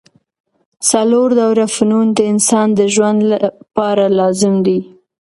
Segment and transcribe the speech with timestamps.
[0.89, 3.37] څلور ډوله فنون د انسان د ژوند له
[3.75, 4.79] پاره لازم دي.